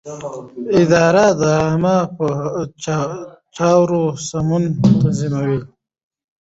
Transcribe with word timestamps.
اداره 0.79 1.25
د 1.39 1.41
عامه 1.61 1.95
چارو 3.55 4.03
سمون 4.27 4.63
تضمینوي. 5.01 5.59